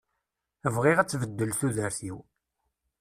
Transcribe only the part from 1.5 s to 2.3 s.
tudert-iw.